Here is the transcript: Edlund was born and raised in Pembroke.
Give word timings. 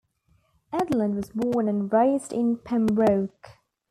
Edlund 0.73 1.13
was 1.13 1.29
born 1.29 1.67
and 1.69 1.93
raised 1.93 2.33
in 2.33 2.57
Pembroke. 2.57 3.51